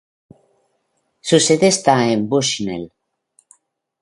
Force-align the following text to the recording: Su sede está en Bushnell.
Su 1.27 1.39
sede 1.39 1.67
está 1.67 1.95
en 2.11 2.27
Bushnell. 2.27 2.91